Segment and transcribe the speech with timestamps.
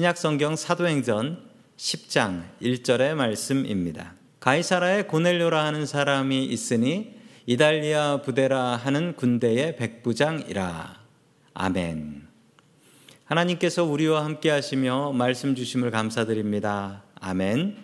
[0.00, 1.42] 신약성경 사도행전
[1.76, 4.14] 10장 1절의 말씀입니다.
[4.40, 11.00] 가이사라에 고넬료라 하는 사람이 있으니 이달리아 부대라 하는 군대의 백부장이라.
[11.52, 12.26] 아멘.
[13.26, 17.02] 하나님께서 우리와 함께 하시며 말씀 주심을 감사드립니다.
[17.20, 17.76] 아멘.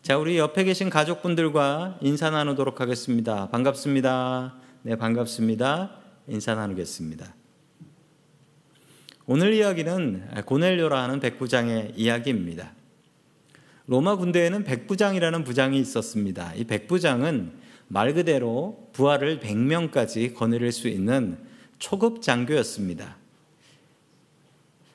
[0.00, 3.50] 자, 우리 옆에 계신 가족분들과 인사 나누도록 하겠습니다.
[3.50, 4.54] 반갑습니다.
[4.80, 5.90] 네, 반갑습니다.
[6.26, 7.43] 인사 나누겠습니다.
[9.26, 12.72] 오늘 이야기는 고넬료라 하는 백부장의 이야기입니다.
[13.86, 16.52] 로마 군대에는 백부장이라는 부장이 있었습니다.
[16.56, 17.52] 이 백부장은
[17.88, 21.38] 말 그대로 부하를 100명까지 거느릴 수 있는
[21.78, 23.16] 초급 장교였습니다.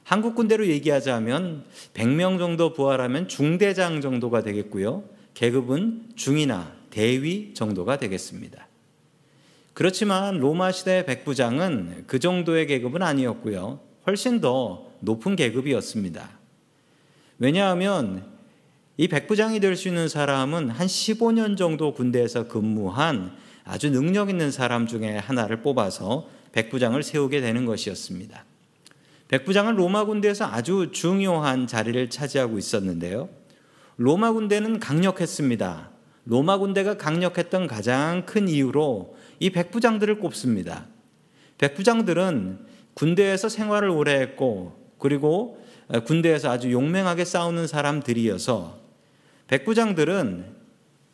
[0.04, 1.66] 한국 군대로 얘기하자면
[1.96, 5.06] 100명 정도 부하라면 중대장 정도가 되겠고요.
[5.34, 8.68] 계급은 중이나 대위 정도가 되겠습니다.
[9.74, 13.89] 그렇지만 로마 시대 백부장은 그 정도의 계급은 아니었고요.
[14.10, 16.28] 훨씬 더 높은 계급이었습니다.
[17.38, 18.26] 왜냐하면
[18.98, 23.32] 이 백부장이 될 수 있는 사람은 한 15년 정도 군대에서 근무한
[23.64, 28.46] 아주 능력 있는 사람 중에 하나를 뽑아서 백부장을 세우게 되는 것이었습니다.
[29.28, 33.30] 백부장은 로마 군대에서 아주 중요한 자리를 차지하고 있었는데요.
[33.98, 35.92] 로마 군대는 강력했습니다.
[36.26, 40.88] 로마 군대가 강력했던 가장 큰 이유로 이 백부장들을 꼽습니다.
[41.60, 45.64] 백부장들은 군대에서 생활을 오래 했고 그리고
[46.06, 48.78] 군대에서 아주 용맹하게 싸우는 사람들이어서
[49.48, 50.58] 백부장들은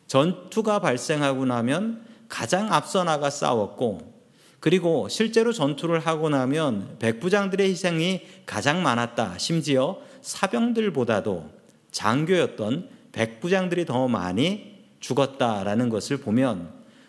[0.08, 4.16] 전투가 발생하고 나면 가장 앞서 나가 싸웠고
[4.58, 9.38] 그리고 실제로 전투를 하고 나면 백부장들의 희생이 가장 많았다.
[9.38, 11.48] 심지어 사병들보다도
[11.92, 16.68] 장교였던 백부장들이 더 많이 죽었다라는 것을 보면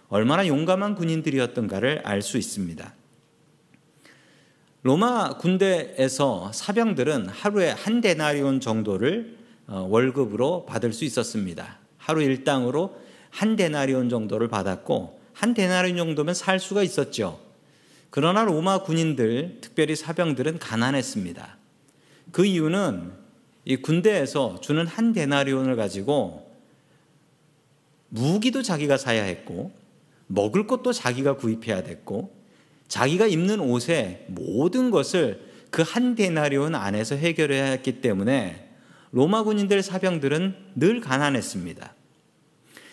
[0.10, 2.94] 얼마나 용감한 군인들이었던가를 알 수 있습니다.
[4.84, 9.38] 로마 군대에서 사병들은 하루에 한 데나리온 정도를
[9.68, 11.80] 어, 월급으로 받을 수 있었습니다.
[11.98, 12.96] 하루 일당으로
[13.30, 17.40] 한 데나리온 정도를 받았고 한 데나리온 정도면 살 수가 있었죠.
[18.10, 21.58] 그러나 로마 군인들, 특별히 사병들은 가난했습니다.
[22.32, 23.12] 그 이유는
[23.66, 26.50] 이 군대에서 주는 한 데나리온을 가지고
[28.10, 29.72] 무기도 자기가 사야 했고
[30.28, 32.37] 먹을 것도 자기가 구입해야 됐고
[32.88, 38.68] 자기가 입는 옷에 모든 것을 그 한 데나리온 안에서 해결해야 했기 때문에
[39.12, 41.94] 로마 군인들 사병들은 늘 가난했습니다.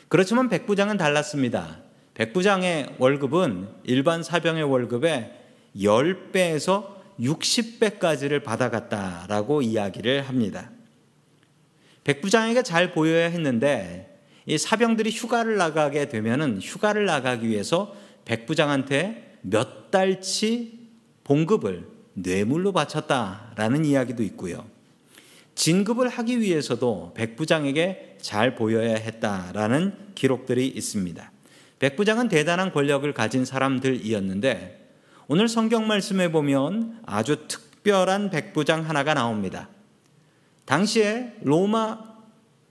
[0.09, 1.79] 그렇지만 백부장은 달랐습니다.
[2.15, 5.33] 백부장의 월급은 일반 사병의 월급의
[5.77, 10.71] 10배에서 60배까지를 받아갔다라고 이야기를 합니다.
[12.05, 20.89] 백부장에게 잘 보여야 했는데 이 사병들이 휴가를 나가게 되면은 휴가를 나가기 위해서 백부장한테 몇 달치
[21.23, 24.65] 봉급을 뇌물로 바쳤다라는 이야기도 있고요.
[25.55, 31.31] 진급을 하기 위해서도 백부장에게 잘 보여야 했다라는 기록들이 있습니다.
[31.79, 34.93] 백부장은 대단한 권력을 가진 사람들이었는데
[35.29, 39.69] 오늘 성경 말씀에 보면 아주 특별한 백부장 하나가 나옵니다.
[40.65, 41.99] 당시에 로마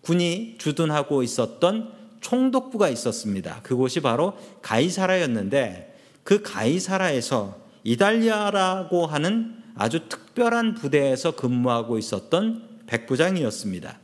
[0.02, 3.62] 군이 주둔하고 있었던 총독부가 있었습니다.
[3.62, 5.93] 그곳이 바로 가이사라였는데
[6.24, 13.98] 그 가이사라에서 이달리아라고 하는 아주 특별한 부대에서 근무하고 있었던 백부장이었습니다.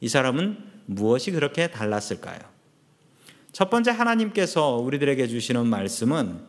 [0.00, 2.38] 이 사람은 무엇이 그렇게 달랐을까요?
[3.52, 6.40] 첫 번째 하나님께서 우리들에게 주시는 말씀은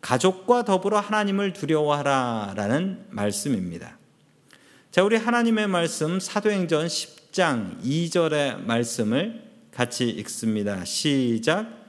[0.00, 3.98] 가족과 더불어 하나님을 두려워하라 라는 말씀입니다.
[4.90, 9.42] 자, 우리 하나님의 말씀 사도행전 10장 2절의 말씀을
[9.72, 10.84] 같이 읽습니다.
[10.84, 11.81] 시작.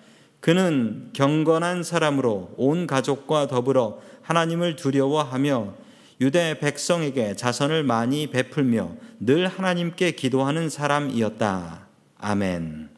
[0.44, 5.74] 그는 경건한 사람으로 온 가족과 더불어 하나님을 두려워하며
[6.20, 11.88] 유대 백성에게 자선을 많이 베풀며 늘 하나님께 기도하는 사람이었다.
[12.18, 12.90] 아멘.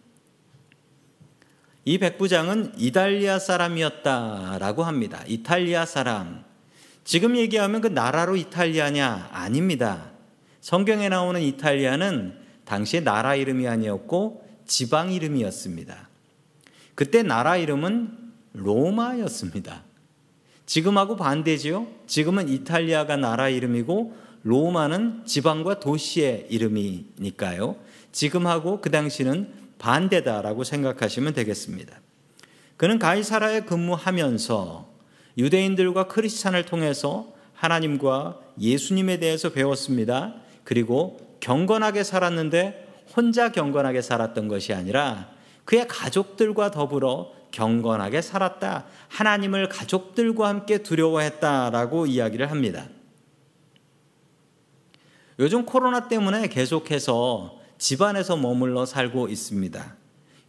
[1.85, 5.21] 이 백부장은 이탈리아 사람이었다라고 합니다.
[5.27, 6.43] 이탈리아 사람.
[7.03, 9.29] 지금 얘기하면 그 나라로 이탈리아냐?
[9.31, 10.09] 아닙니다.
[10.61, 16.14] 성경에 나오는 이탈리아는 당시 나라 이름이 아니었고 지방 이름이었습니다.
[16.95, 18.17] 그때 나라 이름은
[18.53, 19.83] 로마였습니다.
[20.65, 21.87] 지금하고 반대지요.
[22.07, 27.75] 지금은 이탈리아가 나라 이름이고 로마는 지방과 도시의 이름이니까요.
[28.11, 31.99] 지금하고 그 당시는 반대다라고 생각하시면 되겠습니다.
[32.77, 34.89] 그는 가이사라에 근무하면서
[35.37, 40.35] 유대인들과 크리스찬을 통해서 하나님과 예수님에 대해서 배웠습니다.
[40.63, 45.34] 그리고 경건하게 살았는데 혼자 경건하게 살았던 것이 아니라
[45.65, 48.85] 그의 가족들과 더불어 경건하게 살았다.
[49.09, 52.87] 하나님을 가족들과 함께 두려워했다라고 이야기를 합니다.
[55.39, 59.95] 요즘 코로나 때문에 계속해서 집안에서 머물러 살고 있습니다.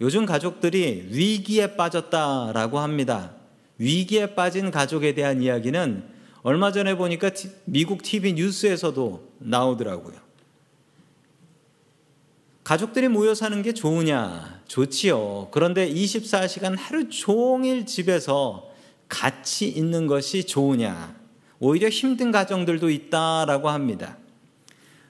[0.01, 3.33] 요즘 가족들이 위기에 빠졌다라고 합니다.
[3.79, 6.09] 위기에 빠진 가족에 대한 이야기는
[6.43, 7.31] 얼마 전에 보니까
[7.65, 10.17] 미국 TV 뉴스에서도 나오더라고요.
[12.63, 14.56] 가족들이 모여 사는 게 좋으냐?
[14.69, 15.49] 좋지요.
[15.51, 18.71] 그런데 24시간 하루 종일 집에서
[19.09, 21.15] 같이 있는 것이 좋으냐?
[21.59, 24.19] 오히려 힘든 가정들도 있다라고 합니다.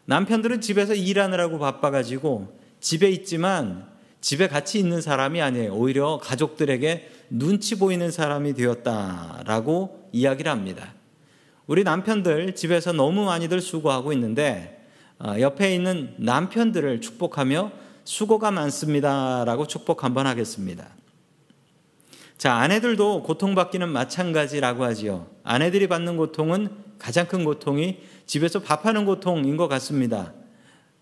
[0.04, 3.88] 남편들은 집에서 일하느라고 바빠가지고 집에 있지만
[4.20, 5.74] 집에 같이 있는 사람이 아니에요.
[5.74, 10.94] 오히려 가족들에게 눈치 보이는 사람이 되었다라고 이야기를 합니다.
[11.66, 14.84] 우리 남편들 집에서 너무 많이들 수고하고 있는데
[15.18, 17.72] 어, 옆에 있는 남편들을 축복하며
[18.06, 20.88] 수고가 많습니다라고 축복 한번 하겠습니다.
[22.38, 25.26] 자, 아내들도 고통받기는 마찬가지라고 하지요.
[25.42, 26.68] 아내들이 받는 고통은
[26.98, 30.32] 가장 큰 고통이 집에서 밥하는 고통인 것 같습니다.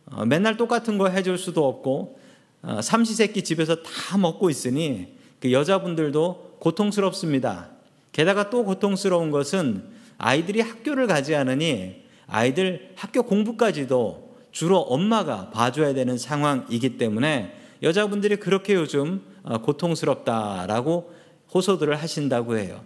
[0.07, 2.19] 어, 맨날 똑같은 거 해줄 수도 없고
[2.63, 7.69] 어, 삼시세끼 집에서 다 먹고 있으니 그 여자분들도 고통스럽습니다.
[8.13, 9.85] 게다가 또 고통스러운 것은
[10.17, 14.24] 아이들이 학교를 가지 않으니 아이들 학교 공부까지도
[14.55, 21.13] 주로 엄마가 봐줘야 되는 상황이기 때문에 여자분들이 그렇게 요즘 어, 고통스럽다라고
[21.53, 22.81] 호소들을 하신다고 해요.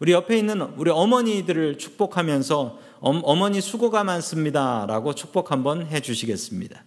[0.00, 6.82] 우리 옆에 있는 우리 어머니들을 축복하면서 어머니 수고가 많습니다라고 축복 한번 해 주시겠습니다.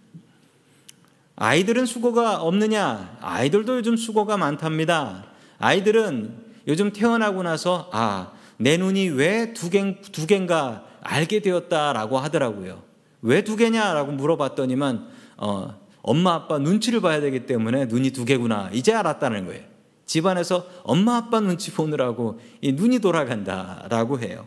[1.36, 3.16] 아이들은 수고가 없느냐?
[3.22, 5.24] 아이들도 요즘 수고가 많답니다.
[5.58, 12.93] 아이들은 요즘 태어나고 나서 아, 내 눈이 왜 두 개, 두 개인가 알게 되었다라고 하더라고요.
[13.24, 18.92] 왜 두 개냐라고 물어봤더니만 어, 엄마 아빠 눈치를 봐야 되기 때문에 눈이 두 개구나 이제
[18.92, 19.62] 알았다는 거예요.
[20.04, 24.46] 집안에서 엄마 아빠 눈치 보느라고 이 눈이 돌아간다라고 해요.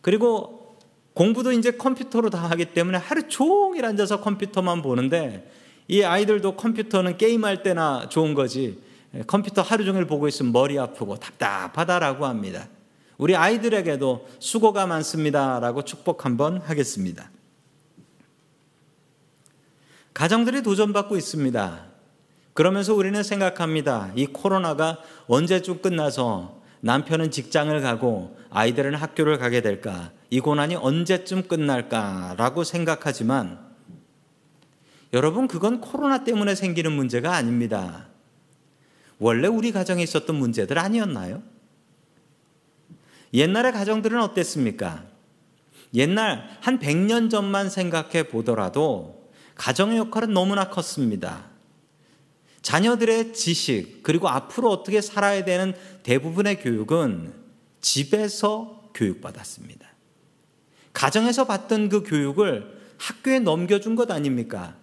[0.00, 0.76] 그리고
[1.14, 5.48] 공부도 이제 컴퓨터로 다 하기 때문에 하루 종일 앉아서 컴퓨터만 보는데
[5.86, 8.82] 이 아이들도 컴퓨터는 게임할 때나 좋은 거지
[9.28, 12.66] 컴퓨터 하루 종일 보고 있으면 머리 아프고 답답하다라고 합니다.
[13.18, 17.30] 우리 아이들에게도 수고가 많습니다라고 축복 한번 하겠습니다.
[20.14, 21.86] 가정들이 도전받고 있습니다.
[22.54, 24.12] 그러면서 우리는 생각합니다.
[24.14, 30.10] 이 코로나가 언제쯤 끝나서 남편은 직장을 가고 아이들은 학교를 가게 될까?
[30.30, 33.58] 이 고난이 언제쯤 끝날까라고 생각하지만
[35.12, 38.08] 여러분 그건 코로나 때문에 생기는 문제가 아닙니다.
[39.18, 41.42] 원래 우리 가정에 있었던 문제들 아니었나요?
[43.32, 45.04] 옛날의 가정들은 어땠습니까?
[45.94, 49.21] 옛날 한 100년 전만 생각해 보더라도
[49.62, 51.44] 가정의 역할은 너무나 컸습니다.
[52.62, 55.72] 자녀들의 지식, 그리고 앞으로 어떻게 살아야 되는
[56.02, 57.32] 대부분의 교육은
[57.80, 59.86] 집에서 교육받았습니다.
[60.92, 64.74] 가정에서 받던 그 교육을 학교에 넘겨준 것 아닙니까?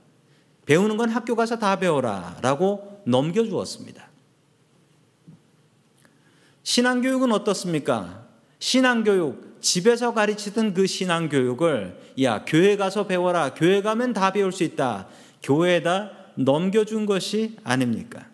[0.65, 4.07] 배우는 건 학교 가서 다 배워라 라고 넘겨주었습니다.
[6.63, 8.28] 신앙교육은 어떻습니까?
[8.59, 13.53] 신앙교육, 집에서 가르치던 그 신앙교육을 야, 교회 가서 배워라.
[13.53, 15.07] 교회 가면 다 배울 수 있다.
[15.41, 18.27] 교회에다 넘겨준 것이 아닙니까?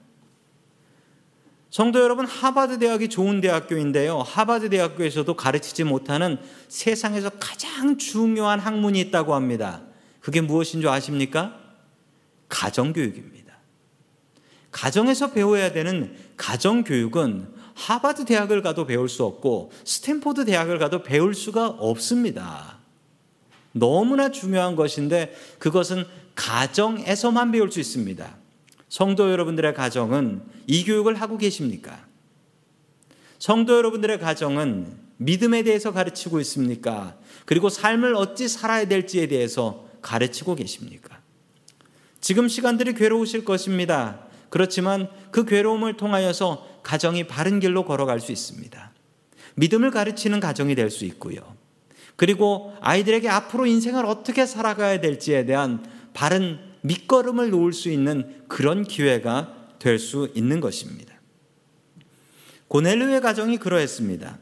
[1.69, 4.19] 성도 여러분, 하버드 대학이 좋은 대학교인데요.
[4.19, 6.37] 하버드 대학교에서도 가르치지 못하는
[6.69, 9.81] 세상에서 가장 중요한 학문이 있다고 합니다.
[10.21, 11.59] 그게 무엇인 줄 아십니까?
[12.49, 13.53] 가정교육입니다.
[14.71, 21.67] 가정에서 배워야 되는 가정교육은 하버드 대학을 가도 배울 수 없고 스탠포드 대학을 가도 배울 수가
[21.67, 22.79] 없습니다.
[23.73, 26.05] 너무나 중요한 것인데 그것은
[26.35, 28.35] 가정에서만 배울 수 있습니다.
[28.87, 32.05] 성도 여러분들의 가정은 이 교육을 하고 계십니까?
[33.39, 37.17] 성도 여러분들의 가정은 믿음에 대해서 가르치고 있습니까?
[37.45, 41.19] 그리고 삶을 어찌 살아야 될지에 대해서 가르치고 계십니까?
[42.21, 44.24] 지금 시간들이 괴로우실 것입니다.
[44.55, 48.93] 그렇지만 그 괴로움을 통하여서 가정이 바른 길로 걸어갈 수 있습니다.
[49.55, 51.57] 믿음을 가르치는 가정이 될 수 있고요.
[52.15, 59.53] 그리고 아이들에게 앞으로 인생을 어떻게 살아가야 될지에 대한 바른 밑거름을 놓을 수 있는 그런 기회가
[59.77, 61.13] 될 수 있는 것입니다.
[62.69, 64.37] 고넬료의 가정이 그러했습니다.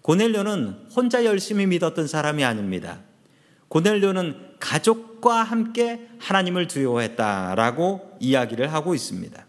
[0.00, 3.00] 고넬료는 혼자 열심히 믿었던 사람이 아닙니다.
[3.68, 9.47] 고넬료는 가족과 함께 하나님을 두려워했다라고 이야기를 하고 있습니다.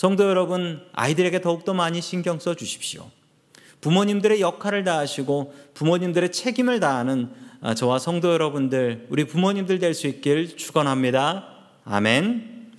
[0.00, 3.10] 성도 여러분, 아이들에게 더욱더 많이 신경 써 주십시오.
[3.82, 7.28] 부모님들의 역할을 다하시고 부모님들의 책임을 다하는
[7.60, 11.48] 아, 저와 성도 여러분들, 우리 부모님들 될 수 있길 축원합니다.
[11.84, 12.72] 아멘.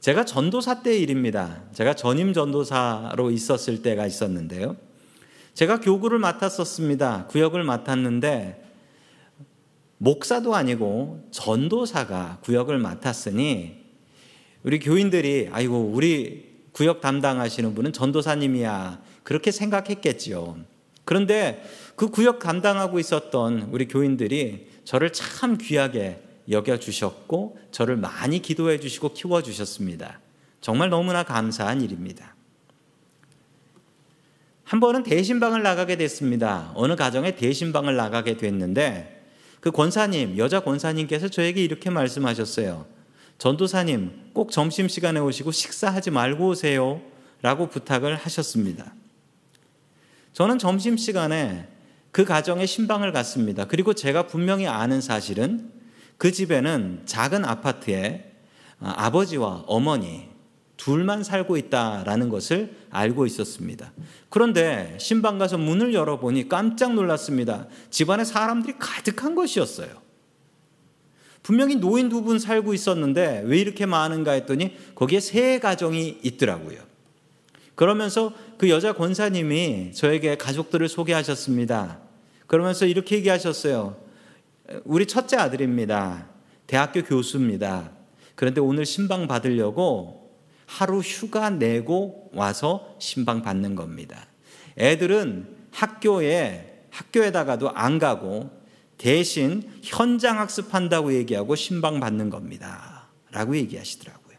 [0.00, 1.62] 제가 전도사 때 일입니다.
[1.72, 4.76] 제가 전임 전도사로 있었을 때가 있었는데요.
[5.54, 7.28] 제가 교구를 맡았었습니다.
[7.28, 8.62] 구역을 맡았는데
[9.96, 13.85] 목사도 아니고 전도사가 구역을 맡았으니
[14.66, 20.56] 우리 교인들이 아이고 우리 구역 담당하시는 분은 전도사님이야 그렇게 생각했겠지요.
[21.04, 26.20] 그런데 그 구역 감당하고 있었던 우리 교인들이 저를 참 귀하게
[26.50, 30.18] 여겨 주셨고 저를 많이 기도해 주시고 키워 주셨습니다.
[30.60, 32.34] 정말 너무나 감사한 일입니다.
[34.64, 36.72] 한 번은 대신방을 나가게 됐습니다.
[36.74, 39.22] 어느 가정에 대신방을 나가게 됐는데
[39.60, 42.95] 그 권사님, 여자 권사님께서 저에게 이렇게 말씀하셨어요.
[43.38, 47.00] 전도사님, 꼭 점심시간에 오시고 식사하지 말고 오세요.
[47.42, 48.94] 라고 부탁을 하셨습니다.
[50.32, 51.68] 저는 점심시간에
[52.10, 53.66] 그 가정에 신방을 갔습니다.
[53.66, 55.70] 그리고 제가 분명히 아는 사실은
[56.18, 58.32] 그 집에는 작은 아파트에
[58.78, 60.28] 아버지와 어머니,
[60.76, 63.92] 둘만 살고 있다라는 것을 알고 있었습니다.
[64.28, 67.66] 그런데 신방 가서 문을 열어보니 깜짝 놀랐습니다.
[67.90, 70.05] 집안에 사람들이 가득한 것이었어요.
[71.46, 76.80] 분명히 노인 두 분 살고 있었는데 왜 이렇게 많은가 했더니 거기에 세 가정이 있더라고요.
[77.76, 82.00] 그러면서 그 여자 권사님이 저에게 가족들을 소개하셨습니다.
[82.48, 83.96] 그러면서 이렇게 얘기하셨어요.
[84.82, 86.26] 우리 첫째 아들입니다.
[86.66, 87.92] 대학교 교수입니다.
[88.34, 90.32] 그런데 오늘 신방 받으려고
[90.66, 94.26] 하루 휴가 내고 와서 신방 받는 겁니다.
[94.78, 98.50] 애들은 학교에 학교에다가도 안 가고
[98.98, 103.08] 대신 현장 학습한다고 얘기하고 신방 받는 겁니다.
[103.30, 104.36] 라고 얘기하시더라고요.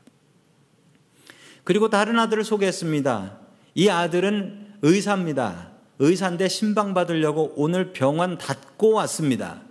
[1.63, 3.39] 그리고 다른 아들을 소개했습니다.
[3.75, 5.71] 이 아들은 의사입니다.
[5.99, 9.61] 의사인데 신방 받으려고 오늘 병원 닫고 왔습니다.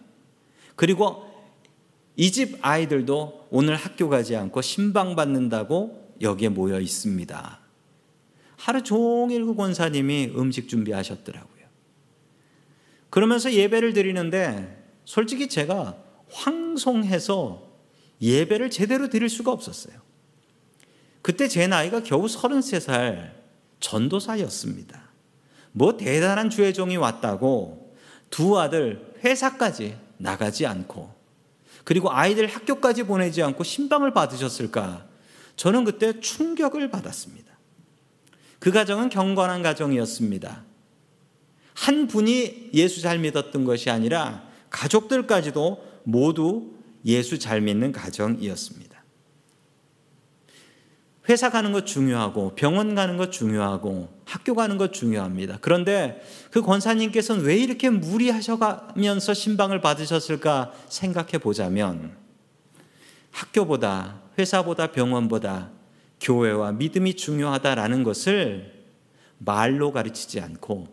[0.75, 1.25] 그리고
[2.17, 7.61] 이 집 아이들도 오늘 학교 가지 않고 신방 받는다고 여기에 모여 있습니다.
[8.57, 11.67] 하루 종일 그 권사님이 음식 준비하셨더라고요.
[13.11, 14.76] 그러면서 예배를 드리는데
[15.07, 15.97] 솔직히 제가
[16.31, 17.63] 황송해서
[18.21, 19.97] 예배를 제대로 드릴 수가 없었어요.
[21.23, 23.33] 그때 제 나이가 겨우 33살
[23.81, 25.07] 전도사였습니다.
[25.73, 27.97] 뭐 대단한 주의 종이 왔다고
[28.31, 31.15] 두 아들 회사까지 나가지 않고
[31.85, 35.07] 그리고 아이들 학교까지 보내지 않고 신방을 받으셨을까
[35.55, 37.57] 저는 그때 충격을 받았습니다.
[38.59, 40.65] 그 가정은 경건한 가정이었습니다.
[41.75, 44.46] 한 분이 예수 잘 믿었던 것이 아니라
[44.77, 46.75] 가족들까지도 모두
[47.07, 48.97] 예수 잘 믿는 가정이었습니다.
[51.29, 55.59] 회사 가는 것 중요하고 병원 가는 것 중요하고 학교 가는 것 중요합니다.
[55.61, 62.17] 그런데 그 권사님께서는 왜 이렇게 무리하셔가면서 신방을 받으셨을까 생각해 보자면
[63.33, 65.71] 학교보다 회사보다 병원보다
[66.21, 68.85] 교회와 믿음이 중요하다라는 것을
[69.39, 70.87] 말로 가르치지 않고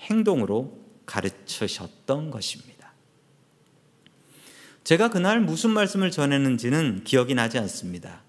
[0.00, 2.71] 행동으로 가르치셨던 것입니다.
[4.92, 8.20] 제가 그날 무슨 말씀을 전했는지는 기억이 나지 않습니다.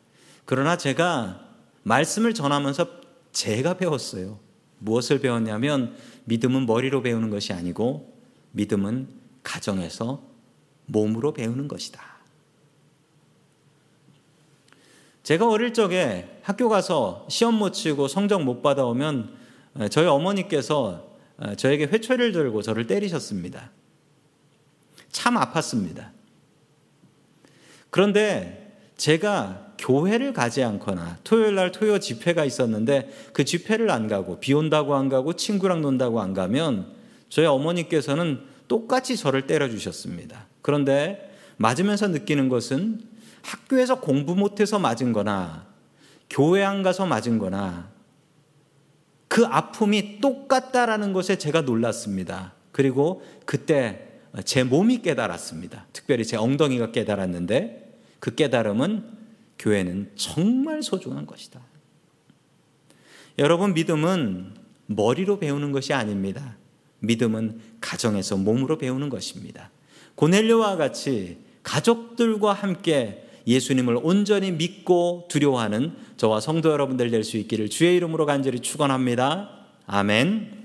[0.46, 1.42] 그러나 제가
[1.84, 2.88] 말씀을 전하면서
[3.34, 4.40] 제가 배웠어요.
[4.80, 5.94] 무엇을 배웠냐면
[6.24, 8.18] 믿음은 머리로 배우는 것이 아니고
[8.52, 9.10] 믿음은
[9.44, 10.24] 가정에서
[10.86, 12.02] 몸으로 배우는 것이다.
[15.24, 19.36] 제가 어릴 적에 학교 가서 시험 못 치고 성적 못 받아오면
[19.92, 21.10] 저희 어머니께서
[21.58, 23.70] 저에게 회초리를 들고 저를 때리셨습니다.
[25.12, 26.13] 참 아팠습니다.
[27.94, 34.56] 그런데 제가 교회를 가지 않거나 토요일 날 토요 집회가 있었는데 그 집회를 안 가고 비
[34.56, 36.88] 온다고 안 가고 친구랑 논다고 안 가면
[37.30, 40.48] 저희 어머니께서는 똑같이 저를 때려 주셨습니다.
[40.64, 43.00] 그런데 맞으면서 느끼는 것은
[43.44, 45.68] 학교에서 공부 못해서 맞은 거나
[46.32, 47.92] 교회 안 가서 맞은 거나
[49.28, 52.54] 그 아픔이 똑같다라는 것에 제가 놀랐습니다.
[52.72, 54.13] 그리고 그때
[54.46, 55.86] 제 몸이 깨달았습니다.
[55.94, 59.04] 특별히 제 엉덩이가 깨달았는데 그 깨달음은
[59.60, 61.60] 교회는 정말 소중한 것이다.
[63.40, 64.54] 여러분, 믿음은
[64.88, 66.58] 머리로 배우는 것이 아닙니다.
[67.00, 69.70] 믿음은 가정에서 몸으로 배우는 것입니다.
[70.16, 77.96] 고넬료와 같이 가족들과 함께 예수님을 온전히 믿고 두려워하는 저와 성도 여러분들 될 수 있기를 주의
[77.98, 79.50] 이름으로 간절히 축원합니다.
[79.86, 80.63] 아멘.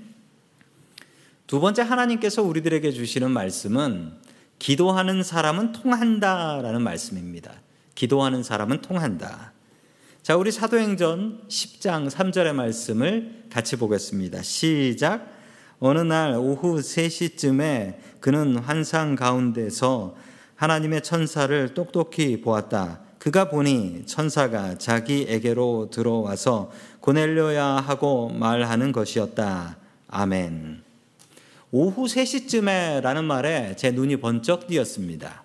[1.49, 4.11] 두 번째 하나님께서 우리들에게 주시는 말씀은
[4.59, 7.53] 기도하는 사람은 통한다라는 말씀입니다.
[7.95, 9.53] 기도하는 사람은 통한다.
[10.21, 14.43] 자, 우리 사도행전 10장 3절의 말씀을 같이 보겠습니다.
[14.43, 15.27] 시작.
[15.79, 20.15] 어느 날 오후 3시쯤에 그는 환상 가운데서
[20.53, 22.99] 하나님의 천사를 똑똑히 보았다.
[23.17, 29.77] 그가 보니 천사가 자기에게로 들어와서 고넬료야 하고 말하는 것이었다.
[30.09, 30.88] 아멘.
[31.71, 35.43] 오후 3시쯤에 라는 말에 제 눈이 번쩍 띄었습니다.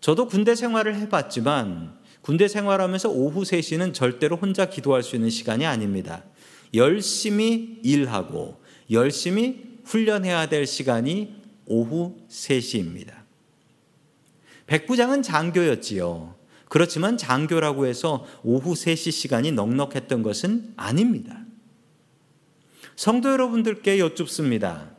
[0.00, 6.24] 저도 군대 생활을 해봤지만 군대 생활하면서 오후 3시는 절대로 혼자 기도할 수 있는 시간이 아닙니다.
[6.74, 11.34] 열심히 일하고 열심히 훈련해야 될 시간이
[11.66, 13.12] 오후 3시입니다.
[14.66, 16.34] 백부장은 장교였지요.
[16.68, 21.45] 그렇지만 장교라고 해서 오후 3시 시간이 넉넉했던 것은 아닙니다.
[22.96, 24.90] 성도 여러분들께 여쭙습니다.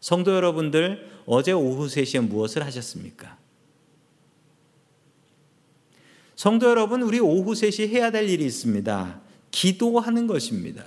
[0.00, 3.36] 성도 여러분들 어제 오후 3시에 무엇을 하셨습니까?
[6.34, 9.20] 성도 여러분, 우리 오후 3시 해야 될 일이 있습니다.
[9.50, 10.84] 기도하는 것입니다.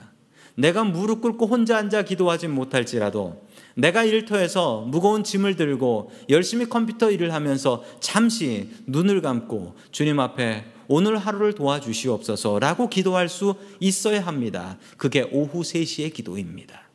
[0.55, 7.33] 내가 무릎 꿇고 혼자 앉아 기도하지 못할지라도 내가 일터에서 무거운 짐을 들고 열심히 컴퓨터 일을
[7.33, 14.79] 하면서 잠시 눈을 감고 주님 앞에 오늘 하루를 도와주시옵소서라고 기도할 수 있어야 합니다.
[14.97, 16.89] 그게 오후 3시의 기도입니다.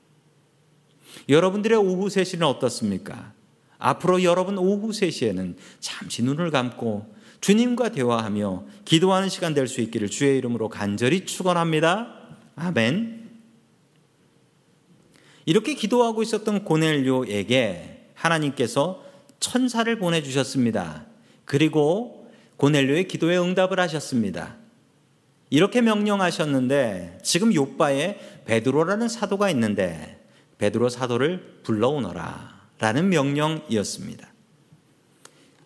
[1.28, 3.32] 여러분들의 오후 3시는 어떻습니까?
[3.78, 10.38] 앞으로 여러분 오후 3시에는 잠시 눈을 감고 주님과 대화하며 기도하는 시간 될 수 있기를 주의
[10.38, 12.14] 이름으로 간절히 축원합니다.
[12.56, 13.30] 아멘.
[15.46, 19.04] 이렇게 기도하고 있었던 고넬료에게 하나님께서
[19.38, 21.06] 천사를 보내 주셨습니다.
[21.44, 22.23] 그리고
[22.56, 24.56] 고넬료의 기도에 응답을 하셨습니다.
[25.50, 30.24] 이렇게 명령하셨는데 지금 요바에 베드로라는 사도가 있는데
[30.58, 34.28] 베드로 사도를 불러오너라 라는 명령이었습니다.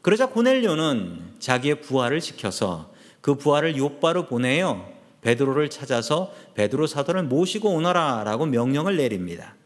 [0.03, 4.89] 그러자 고넬료는 자기의 부하를 시켜서 그 부하를 요바로 보내요.
[5.23, 9.57] 베드로를 찾아서 베드로 사도를 모시고 오너라라고 명령을 내립니다.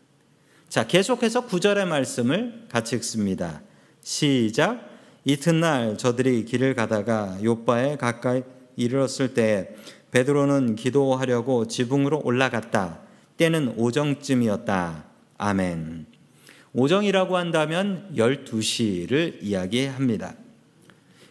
[0.69, 3.61] 자, 계속해서 구절의 말씀을 같이 읽습니다.
[4.00, 4.92] 시작.
[5.25, 8.43] 이튿날 저들이 길을 가다가 요바에 가까이
[8.76, 9.75] 이르렀을 때
[10.11, 13.00] 베드로는 기도하려고 지붕으로 올라갔다.
[13.37, 15.05] 때는 오정쯤이었다.
[15.38, 16.06] 아멘.
[16.75, 20.35] 오정이라고 한다면 12시를 이야기합니다.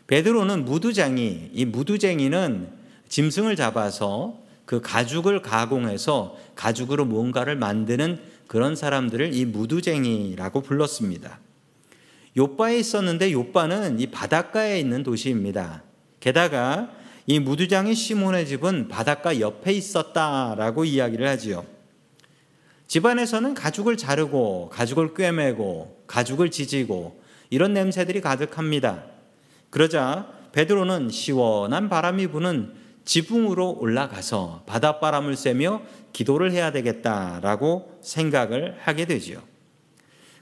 [0.07, 2.69] 베드로는 무두쟁이, 이 무두쟁이는
[3.07, 11.39] 짐승을 잡아서 그 가죽을 가공해서 가죽으로 뭔가를 만드는 그런 사람들을 이 무두쟁이라고 불렀습니다.
[12.37, 15.83] 요바에 있었는데 요바는 이 바닷가에 있는 도시입니다.
[16.19, 16.91] 게다가
[17.27, 21.65] 이 무두장이 시몬의 집은 바닷가 옆에 있었다라고 이야기를 하지요.
[22.87, 29.03] 집안에서는 가죽을 자르고 가죽을 꿰매고 가죽을 지지고 이런 냄새들이 가득합니다.
[29.69, 32.73] 그러자 베드로는 시원한 바람이 부는
[33.05, 35.81] 지붕으로 올라가서 바닷바람을 쐬며
[36.13, 39.50] 기도를 해야 되겠다라고 생각을 하게 되지요.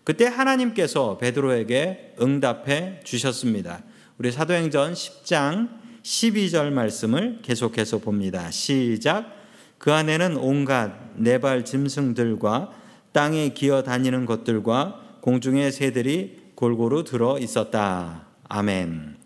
[0.04, 3.84] 그때 하나님께서 베드로에게 응답해 주셨습니다.
[4.18, 5.70] 우리 사도행전 10장
[6.04, 8.50] 12절 말씀을 계속해서 봅니다.
[8.52, 9.36] 시작.
[9.78, 12.72] 그 안에는 온갖 네발 짐승들과
[13.12, 18.28] 땅에 기어 다니는 것들과 공중의 새들이 골고루 들어 있었다.
[18.50, 19.18] 아멘.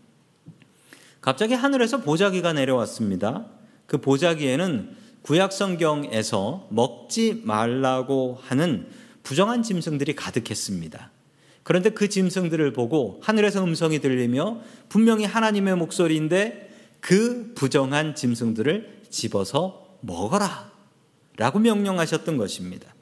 [1.21, 3.45] 갑자기 하늘에서 보자기가 내려왔습니다.
[3.87, 8.87] 그 보자기에는 구약 성경에서 먹지 말라고 하는
[9.23, 11.11] 부정한 짐승들이 가득했습니다.
[11.63, 14.59] 그런데 그 짐승들을 보고 하늘에서 음성이 들리며
[14.89, 20.71] 분명히 하나님의 목소리인데 그 부정한 짐승들을 집어서 먹어라
[21.37, 22.93] 라고 명령하셨던 것입니다.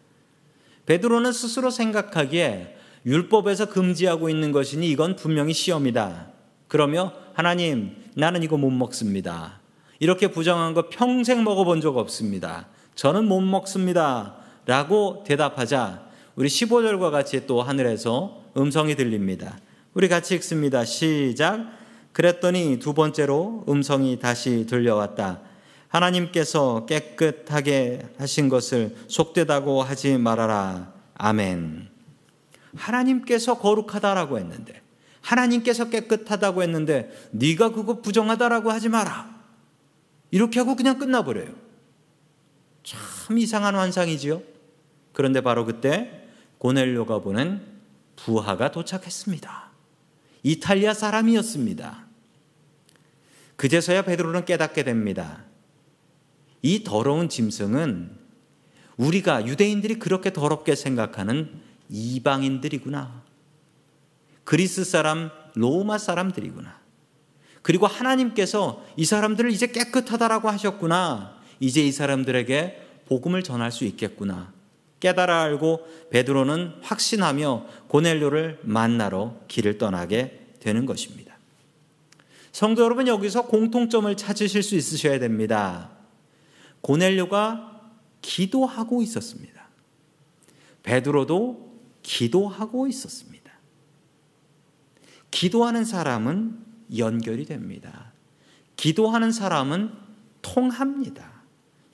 [0.85, 6.27] 베드로는 스스로 생각하기에 율법에서 금지하고 있는 것이니 이건 분명히 시험이다.
[6.67, 9.59] 그러며 하나님, 나는 이거 못 먹습니다.
[9.99, 12.67] 이렇게 부정한 거 평생 먹어본 적 없습니다.
[12.95, 14.35] 저는 못 먹습니다.
[14.65, 19.59] 라고 대답하자 우리 15절과 같이 또 하늘에서 음성이 들립니다.
[19.93, 20.85] 우리 같이 읽습니다.
[20.85, 21.65] 시작.
[22.13, 25.41] 그랬더니 두 번째로 음성이 다시 들려왔다.
[25.89, 30.93] 하나님께서 깨끗하게 하신 것을 속되다고 하지 말아라.
[31.15, 31.89] 아멘.
[32.75, 34.81] 하나님께서 거룩하다라고 했는데
[35.19, 39.29] 하나님께서 깨끗하다고 했는데 네가 그거 부정하다라고 하지 마라.
[40.31, 41.49] 이렇게 하고 그냥 끝나버려요.
[42.83, 44.41] 참 이상한 환상이지요.
[45.11, 46.20] 그런데 바로 그때
[46.61, 47.59] 고넬료가 보낸
[48.15, 49.71] 부하가 도착했습니다.
[50.43, 52.05] 이탈리아 사람이었습니다.
[53.55, 55.43] 그제서야 베드로는 깨닫게 됩니다.
[56.61, 58.15] 이 더러운 짐승은
[58.97, 61.51] 우리가 유대인들이 그렇게 더럽게 생각하는
[61.89, 63.23] 이방인들이구나.
[64.43, 66.79] 그리스 사람, 로마 사람들이구나.
[67.63, 71.41] 그리고 하나님께서 이 사람들을 이제 깨끗하다라고 하셨구나.
[71.59, 74.60] 이제 이 사람들에게 복음을 전할 수 있겠구나.
[75.01, 81.37] 깨달아 알고 베드로는 확신하며 고넬료를 만나러 길을 떠나게 되는 것입니다.
[82.51, 85.91] 성도 여러분 여기서 공통점을 찾으실 수 있으셔야 됩니다.
[86.81, 87.81] 고넬료가
[88.21, 89.67] 기도하고 있었습니다.
[90.83, 91.71] 베드로도
[92.03, 93.51] 기도하고 있었습니다.
[95.31, 96.65] 기도하는 사람은
[96.97, 98.11] 연결이 됩니다.
[98.75, 99.93] 기도하는 사람은
[100.41, 101.43] 통합니다.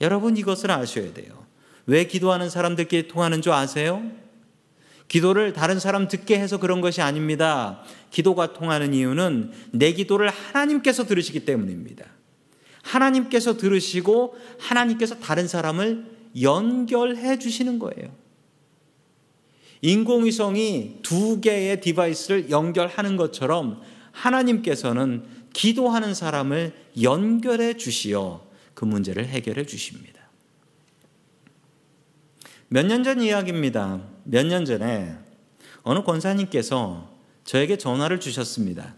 [0.02, 1.47] 여러분 이것을 아셔야 돼요.
[1.88, 4.04] 왜 기도하는 사람들끼리 통하는 줄 아세요?
[5.08, 7.82] 기도를 다른 사람 듣게 해서 그런 것이 아닙니다.
[8.12, 12.06] 기도가 통하는 이유는 내 기도를 하나님께서 들으시기 때문입니다.
[12.84, 16.06] 하나님께서 들으시고 하나님께서 다른 사람을
[16.42, 18.14] 연결해 주시는 거예요.
[19.82, 25.24] 인공위성이 두 개의 디바이스를 연결하는 것처럼 하나님께서는
[25.54, 30.17] 기도하는 사람을 연결해 주시어 그 문제를 해결해 주십니다.
[32.70, 34.02] 몇 년 전 이야기입니다.
[34.26, 35.16] 몇 년 전에
[35.84, 37.10] 어느 권사님께서
[37.46, 38.96] 저에게 전화를 주셨습니다.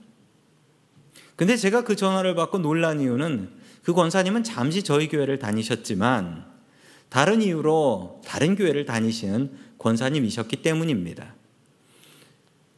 [1.36, 3.52] 근데 제가 그 전화를 받고 놀란 이유는
[3.84, 6.46] 그 권사님은 잠시 저희 교회를 다니셨지만
[7.10, 11.36] 다른 이유로 다른 교회를 다니시는 권사님이셨기 때문입니다.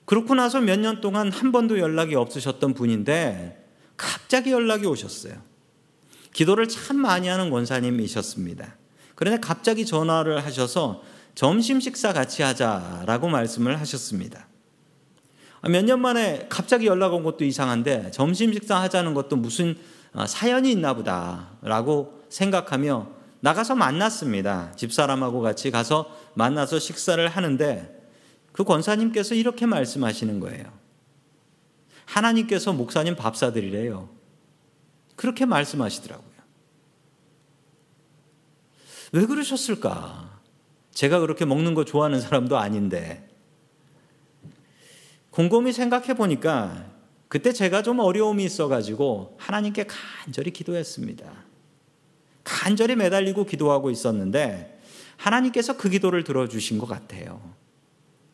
[0.06, 3.66] 그렇고 나서 몇 년 동안 한 번도 연락이 없으셨던 분인데
[3.98, 5.42] 갑자기 연락이 오셨어요.
[6.34, 8.76] 기도를 참 많이 하는 권사님이셨습니다.
[9.22, 11.04] 그런데 갑자기 전화를 하셔서
[11.36, 14.48] 점심 식사 같이 하자라고 말씀을 하셨습니다.
[15.62, 19.78] 아, 몇년 만에 갑자기 연락 온 것도 이상한데 점심 식사 하자는 것도 무슨
[20.14, 23.10] 어, 사연이 있나 보다라고 생각하며
[23.42, 24.72] 나가서 만났습니다.
[24.76, 28.04] 집사람하고 같이 가서 만나서 식사를 하는데
[28.52, 30.66] 그 권사님께서 이렇게 말씀하시는 거예요.
[32.06, 34.10] 하나님께서 목사님 밥 사드리래요.
[35.16, 36.31] 그렇게 말씀하시더라고요.
[39.12, 40.40] 왜 그러셨을까?
[40.92, 43.28] 제가 그렇게 먹는 거 좋아하는 사람도 아닌데.
[45.32, 46.86] 곰곰이 생각해 보니까
[47.28, 51.32] 그때 제가 좀 어려움이 있어가지고 하나님께 간절히 기도했습니다.
[52.44, 54.82] 간절히 매달리고 기도하고 있었는데
[55.16, 57.40] 하나님께서 그 기도를 들어주신 것 같아요.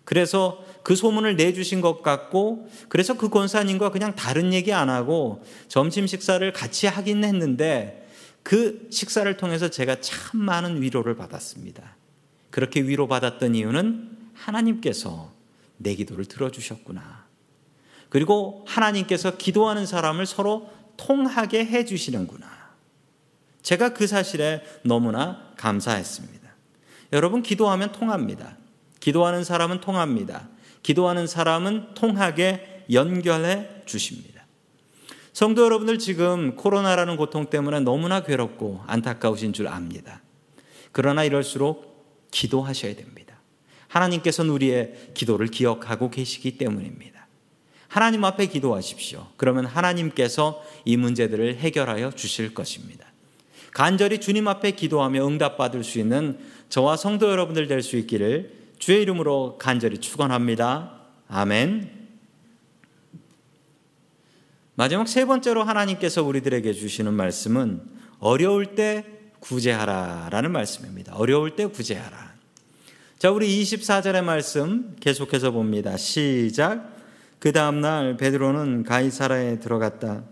[0.06, 6.08] 그래서 그 소문을 내주신 것 같고, 그래서 그 권사님과 그냥 다른 얘기 안 하고 점심
[6.08, 8.07] 식사를 같이 하긴 했는데,
[8.48, 11.98] 그 식사를 통해서 제가 참 많은 위로를 받았습니다.
[12.50, 15.34] 그렇게 위로받았던 이유는 하나님께서
[15.76, 17.26] 내 기도를 들어주셨구나.
[18.08, 22.48] 그리고 하나님께서 기도하는 사람을 서로 통하게 해주시는구나.
[23.64, 26.50] 제가 그 사실에 너무나 감사했습니다.
[27.12, 28.56] 여러분, 기도하면 통합니다.
[29.02, 30.48] 기도하는 사람은 통합니다.
[30.84, 34.37] 기도하는 사람은 통하게 연결해 주십니다.
[35.38, 40.24] 성도 여러분들 지금 코로나라는 고통 때문에 너무나 괴롭고 안타까우신 줄 압니다.
[40.92, 43.40] 그러나 이럴수록 기도하셔야 됩니다.
[43.88, 47.28] 하나님께서는 우리의 기도를 기억하고 계시기 때문입니다.
[47.88, 49.28] 하나님 앞에 기도하십시오.
[49.38, 53.06] 그러면 하나님께서 이 문제들을 해결하여 주실 것입니다.
[53.74, 59.60] 간절히 주님 앞에 기도하며 응답받을 수 있는 저와 성도 여러분들 될 수 있기를 주의 이름으로
[59.60, 60.94] 간절히 축원합니다.
[61.28, 61.97] 아멘.
[64.80, 67.82] 마지막 세 번째로 하나님께서 우리들에게 주시는 말씀은
[68.20, 69.06] 어려울 때
[69.40, 71.16] 구제하라라는 말씀입니다.
[71.16, 72.36] 어려울 때 구제하라.
[73.18, 75.98] 자, 우리 24절의 말씀 계속해서 봅니다.
[75.98, 76.96] 시작.
[77.40, 80.26] 그 다음 날 베드로는 가이사라에 들어갔다.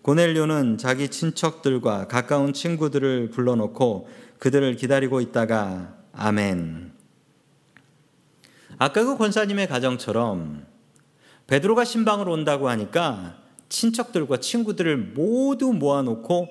[0.00, 6.92] 고넬료는 자기 친척들과 가까운 친구들을 불러놓고 그들을 기다리고 있다가 아멘.
[8.78, 10.64] 아까 그 권사님의 가정처럼
[11.46, 13.41] 베드로가 신방으로 온다고 하니까
[13.72, 16.48] 친척들과 친구들을 모두 모아놓고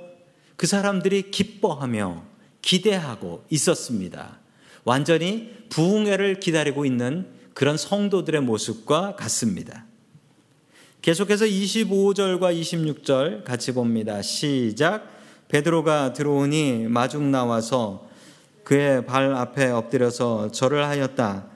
[0.56, 2.24] 그 사람들이 기뻐하며
[2.62, 4.40] 기대하고 있었습니다.
[4.84, 9.86] 완전히 부흥회를 기다리고 있는 그런 성도들의 모습과 같습니다.
[11.02, 14.22] 계속해서 25절과 26절 같이 봅니다.
[14.22, 15.08] 시작.
[15.48, 18.08] 베드로가 들어오니 마중 나와서
[18.64, 21.52] 그의 발 앞에 엎드려서 절을 하였다.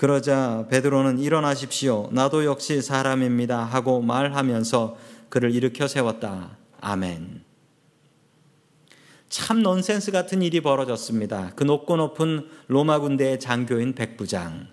[0.00, 2.08] 그러자 베드로는 일어나십시오.
[2.12, 3.62] 나도 역시 사람입니다.
[3.62, 4.96] 하고 말하면서
[5.30, 6.58] 그를 일으켜 세웠다.
[6.80, 7.42] 아멘.
[9.30, 11.52] 참 넌센스 같은 일이 벌어졌습니다.
[11.54, 14.66] 그 높고 높은 로마 군대의 장교인 백부장.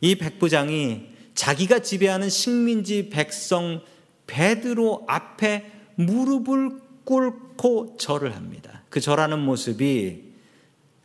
[0.00, 3.82] 이 백부장이 자기가 지배하는 식민지 백성
[4.26, 8.82] 베드로 앞에 무릎을 꿇고 절을 합니다.
[8.88, 10.32] 그 절하는 모습이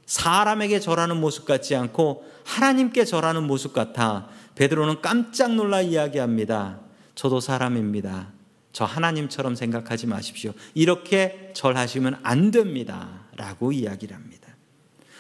[0.06, 6.80] 사람에게 절하는 모습 같지 않고 하나님께 절하는 모습 같아 베드로는 깜짝 놀라 이야기합니다.
[7.16, 8.39] 저도 사람입니다.
[8.72, 10.54] 저 하나님처럼 생각하지 마십시오.
[10.74, 13.26] 이렇게 절하시면 안 됩니다.
[13.36, 14.56] 라고 이야기를 합니다.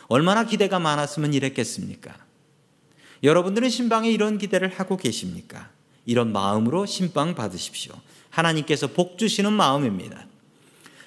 [0.07, 2.15] 얼마나 기대가 많았으면 이랬겠습니까?
[3.23, 5.69] 여러분들은 신방에 이런 기대를 하고 계십니까?
[6.05, 7.93] 이런 마음으로 신방 받으십시오.
[8.29, 10.25] 하나님께서 복 주시는 마음입니다.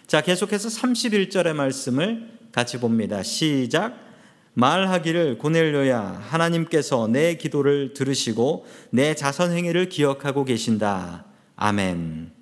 [0.06, 3.22] 자, 계속해서 31절의 말씀을 같이 봅니다.
[3.22, 3.98] 시작.
[4.54, 11.24] 말하기를 고넬료야 하나님께서 내 기도를 들으시고 내 자선 행위를 기억하고 계신다.
[11.56, 12.32] 아멘.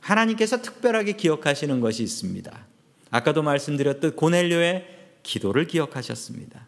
[0.00, 2.66] 하나님께서 특별하게 기억하시는 것이 있습니다.
[3.10, 4.86] 아까도 말씀드렸듯 고넬료의
[5.22, 6.66] 기도를 기억하셨습니다.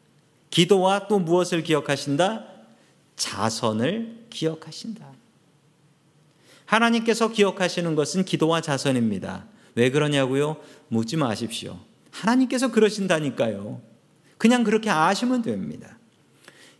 [0.51, 2.47] 기도와 또 무엇을 기억하신다?
[3.17, 5.07] 자선을 기억하신다.
[6.67, 9.47] 하나님께서 기억하시는 것은 기도와 자선입니다.
[9.75, 10.59] 왜 그러냐고요?
[10.89, 11.79] 묻지 마십시오.
[12.11, 13.81] 하나님께서 그러신다니까요.
[14.39, 15.99] 그냥 그렇게 아시면 됩니다.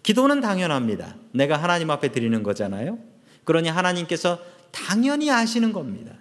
[0.03, 1.17] 기도는 당연합니다.
[1.33, 2.99] 내가 하나님 앞에 드리는 거잖아요.
[3.45, 4.39] 그러니 하나님께서
[4.71, 6.15] 당연히 아시는 겁니다.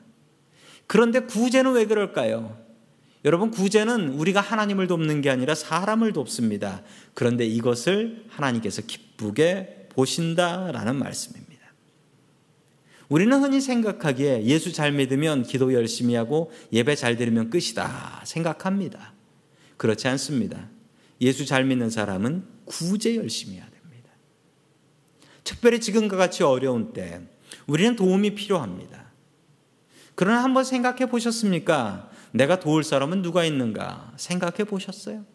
[0.87, 2.61] 그런데 구제는 왜 그럴까요?
[3.25, 6.83] 여러분, 구제는 우리가 하나님을 돕는 게 아니라 사람을 돕습니다.
[7.13, 11.53] 그런데 이것을 하나님께서 기쁘게 보신다라는 말씀입니다.
[13.07, 19.13] 우리는 흔히 생각하기에 예수 잘 믿으면 기도 열심히 하고 예배 잘 드리면 끝이다 생각합니다.
[19.77, 20.69] 그렇지 않습니다.
[21.21, 23.72] 예수 잘 믿는 사람은 구제 열심히 됩니다.
[25.43, 27.21] 특별히 지금과 같이 어려운 때
[27.67, 29.03] 우리는 도움이 필요합니다.
[30.15, 32.09] 그러나 한번 생각해 보셨습니까?
[32.31, 35.25] 내가 도울 사람은 누가 있는가 생각해 보셨어요?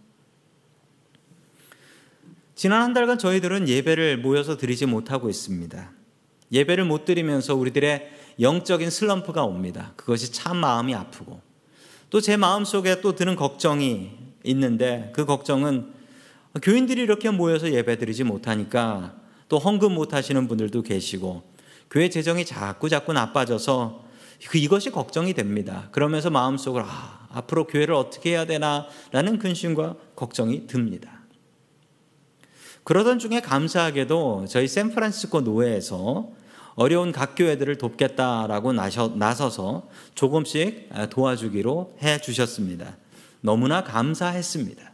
[2.55, 5.93] 지난 한 달간 저희들은 예배를 모여서 드리지 못하고 있습니다.
[6.51, 9.93] 예배를 못 드리면서 우리들의 영적인 슬럼프가 옵니다.
[9.97, 11.41] 그것이 참 마음이 아프고
[12.11, 14.11] 또 제 마음 속에 또 드는 걱정이
[14.45, 15.93] 있는데 그 걱정은
[16.63, 19.15] 교인들이 이렇게 모여서 예배 드리지 못하니까
[19.49, 21.43] 또 헌금 못 하시는 분들도 계시고
[21.91, 24.05] 교회 재정이 자꾸 자꾸 나빠져서
[24.49, 25.89] 그 이것이 걱정이 됩니다.
[25.91, 31.23] 그러면서 마음속으로 아, 앞으로 교회를 어떻게 해야 되나라는 근심과 걱정이 듭니다.
[32.85, 36.31] 그러던 중에 감사하게도 저희 샌프란시스코 노회에서
[36.75, 42.97] 어려운 각 교회들을 돕겠다라고 나서서 조금씩 도와주기로 해 주셨습니다.
[43.41, 44.93] 너무나 감사했습니다.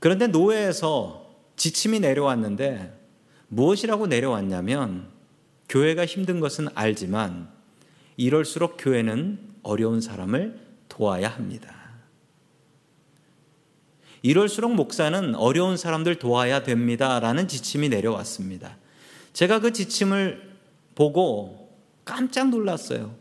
[0.00, 3.03] 그런데 노회에서 지침이 내려왔는데
[3.48, 5.08] 무엇이라고 내려왔냐면
[5.68, 7.48] 교회가 힘든 것은 알지만
[8.16, 11.74] 이럴수록 교회는 어려운 사람을 도와야 합니다.
[14.22, 17.20] 이럴수록 목사는 어려운 사람들 도와야 됩니다.
[17.20, 18.78] 라는 지침이 내려왔습니다.
[19.34, 20.54] 제가 그 지침을
[20.94, 23.14] 보고 깜짝 놀랐어요.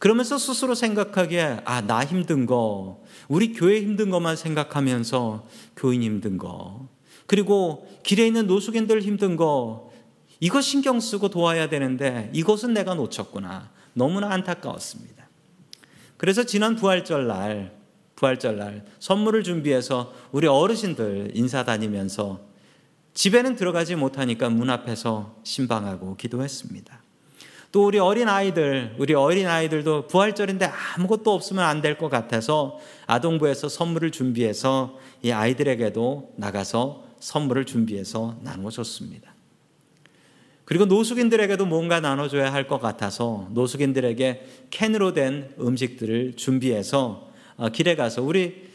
[0.00, 6.88] 그러면서 스스로 생각하기에, 아, 나 힘든 거, 우리 교회 힘든 것만 생각하면서 교인 힘든 거,
[7.32, 9.90] 그리고 길에 있는 노숙인들 힘든 거,
[10.38, 13.70] 이거 신경 쓰고 도와야 되는데 이것은 내가 놓쳤구나.
[13.94, 15.30] 너무나 안타까웠습니다.
[16.18, 17.72] 그래서 지난 부활절 날,
[18.16, 22.40] 부활절 날 선물을 준비해서 우리 어르신들 인사 다니면서
[23.14, 27.00] 집에는 들어가지 못하니까 문 앞에서 신방하고 기도했습니다.
[27.72, 30.66] 또 우리 어린 아이들, 우리 어린 아이들도 부활절인데
[30.96, 39.32] 아무것도 없으면 안 될 것 같아서 아동부에서 선물을 준비해서 이 아이들에게도 나가서 선물을 준비해서 나눠줬습니다.
[40.64, 48.22] 그리고 노숙인들에게도 뭔가 나눠줘야 할 것 같아서 노숙인들에게 캔으로 된 음식들을 준비해서 어, 길에 가서
[48.22, 48.70] 우리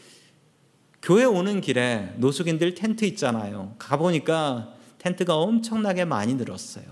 [1.02, 3.74] 교회 오는 길에 노숙인들 텐트 있잖아요.
[3.78, 6.84] 가보니까 텐트가 엄청나게 많이 늘었어요.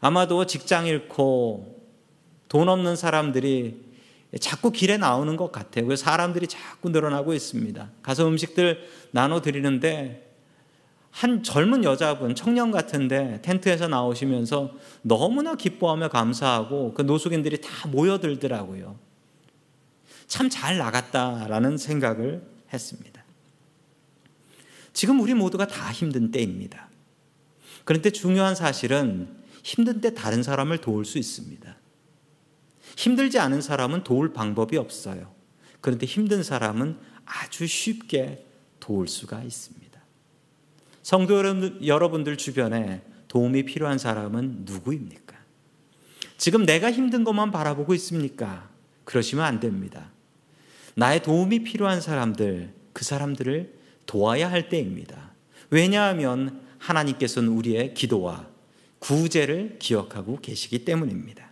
[0.00, 1.82] 아마도 직장 잃고
[2.48, 3.82] 돈 없는 사람들이
[4.40, 5.94] 자꾸 길에 나오는 것 같아요.
[5.96, 7.90] 사람들이 자꾸 늘어나고 있습니다.
[8.02, 10.33] 가서 음식들 나눠 드리는데
[11.14, 14.72] 한 젊은 여자분, 청년 같은데 텐트에서 나오시면서
[15.02, 18.98] 너무나 기뻐하며 감사하고 그 노숙인들이 다 모여들더라고요.
[20.26, 23.22] 참 잘 나갔다라는 생각을 했습니다.
[24.92, 26.88] 지금 우리 모두가 다 힘든 때입니다.
[27.84, 29.28] 그런데 중요한 사실은
[29.62, 31.76] 힘든 때 다른 사람을 도울 수 있습니다.
[32.96, 35.32] 힘들지 않은 사람은 도울 방법이 없어요.
[35.80, 38.44] 그런데 힘든 사람은 아주 쉽게
[38.80, 39.83] 도울 수가 있습니다.
[41.04, 41.38] 성도
[41.86, 45.36] 여러분들 주변에 도움이 필요한 사람은 누구입니까?
[46.38, 48.70] 지금 내가 힘든 것만 바라보고 있습니까?
[49.04, 50.10] 그러시면 안 됩니다.
[50.94, 53.74] 나의 도움이 필요한 사람들, 그 사람들을
[54.06, 55.32] 도와야 할 때입니다.
[55.68, 58.48] 왜냐하면 하나님께서는 우리의 기도와
[58.98, 61.50] 구제를 기억하고 계시기 때문입니다.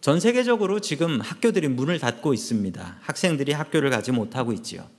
[0.00, 2.98] 전 세계적으로 지금 학교들이 문을 닫고 있습니다.
[3.02, 4.95] 학생들이 학교를 가지 못하고 있지요.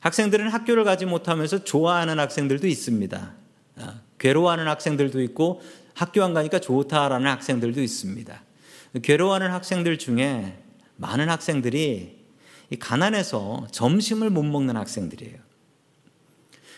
[0.00, 3.32] 학생들은 학교를 가지 못하면서 좋아하는 학생들도 있습니다.
[3.76, 5.60] 아, 괴로워하는 학생들도 있고
[5.94, 8.42] 학교 안 가니까 좋다라는 학생들도 있습니다.
[9.02, 10.58] 괴로워하는 학생들 중에
[10.96, 12.18] 많은 학생들이
[12.78, 15.36] 가난해서 점심을 못 먹는 학생들이에요.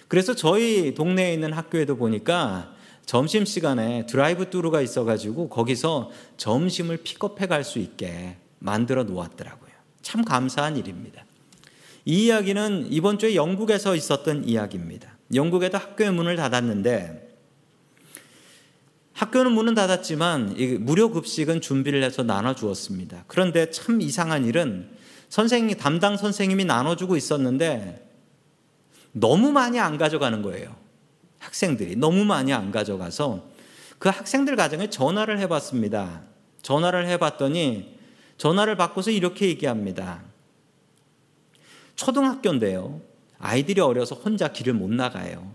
[0.08, 2.74] 그래서 저희 동네에 있는 학교에도 보니까
[3.06, 9.70] 점심 시간에 드라이브 뚜루가 있어가지고 거기서 점심을 픽업해 갈 수 있게 만들어 놓았더라고요.
[10.02, 11.24] 참 감사한 일입니다.
[12.04, 15.16] 이 이야기는 이번 주에 영국에서 있었던 이야기입니다.
[15.34, 17.28] 영국에도 학교의 문을 닫았는데
[19.12, 23.24] 학교는 문은 닫았지만 무료 급식은 준비를 해서 나눠 주었습니다.
[23.26, 24.88] 그런데 참 이상한 일은
[25.28, 28.08] 선생님 담당 선생님이 나눠 주고 있었는데
[29.12, 30.74] 너무 많이 안 가져가는 거예요.
[31.38, 33.50] 학생들이 너무 많이 안 가져가서
[33.98, 36.22] 그 학생들 가정에 전화를 해 봤습니다.
[36.62, 37.98] 전화를 해 봤더니
[38.38, 40.22] 전화를 받고서 이렇게 얘기합니다.
[42.00, 43.02] 초등학교인데요.
[43.38, 45.52] 아이들이 어려서 혼자 길을 못 나가요.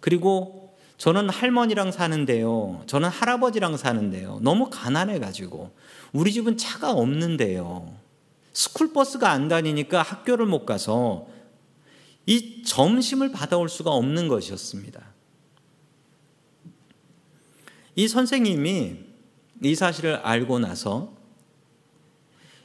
[0.00, 2.82] 그리고 저는 할머니랑 사는데요.
[2.86, 4.40] 저는 할아버지랑 사는데요.
[4.42, 5.70] 너무 가난해가지고
[6.12, 7.94] 우리 집은 차가 없는데요.
[8.54, 11.28] 스쿨버스가 안 다니니까 학교를 못 가서
[12.24, 15.02] 이 점심을 받아올 수가 없는 것이었습니다.
[17.94, 18.96] 이 선생님이
[19.64, 21.12] 이 사실을 알고 나서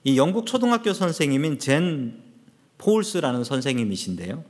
[0.06, 2.23] 이 영국 초등학교 선생님인 젠
[2.84, 4.44] 폴스라는 선생님이신데요.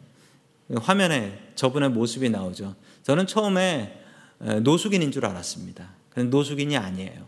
[0.81, 2.75] 화면에 저분의 모습이 나오죠.
[3.03, 4.01] 저는 처음에
[4.63, 5.91] 노숙인인 줄 알았습니다.
[6.15, 7.27] 노숙인이 아니에요.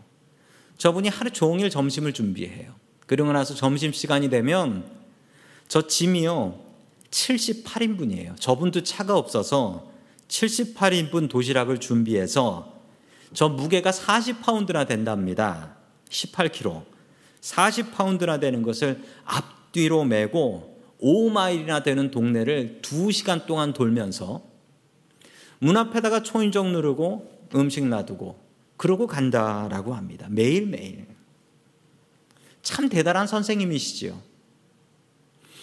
[0.78, 2.74] 저분이 하루 종일 점심을 준비해요.
[3.06, 4.84] 그러고 나서 점심 시간이 되면
[5.68, 6.60] 저 짐이요.
[7.10, 8.38] 78인분이에요.
[8.40, 9.92] 저분도 차가 없어서
[10.26, 12.74] 78인분 도시락을 준비해서
[13.32, 15.76] 저 무게가 40파운드나 된답니다.
[16.10, 16.84] 18kg.
[17.40, 24.42] 40파운드나 되는 것을 앞뒤로 메고 5마일이나 되는 동네를 2시간 동안 돌면서
[25.58, 28.38] 문 앞에다가 초인종 누르고 음식 놔두고
[28.76, 30.26] 그러고 간다라고 합니다.
[30.30, 31.06] 매일매일.
[32.62, 34.20] 참 대단한 선생님이시지요.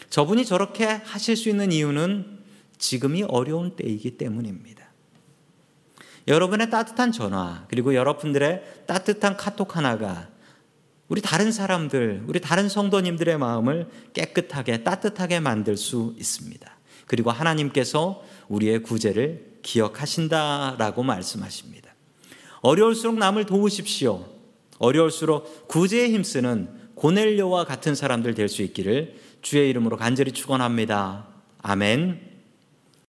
[0.10, 2.39] 저분이 저렇게 하실 수 있는 이유는
[2.78, 4.84] 지금이 어려운 때이기 때문입니다.
[6.28, 10.30] 여러분의 따뜻한 전화, 그리고 여러분들의 따뜻한 카톡 하나가
[11.08, 16.72] 우리 다른 사람들, 우리 다른 성도님들의 마음을 깨끗하게 따뜻하게 만들 수 있습니다.
[17.06, 21.94] 그리고 하나님께서 우리의 구제를 기억하신다라고 말씀하십니다.
[22.62, 24.26] 어려울수록 남을 도우십시오.
[24.80, 31.28] 어려울수록 구제에 힘쓰는 고넬료와 같은 사람들 될 수 있기를 주의 이름으로 간절히 축원합니다.
[31.62, 32.33] 아멘.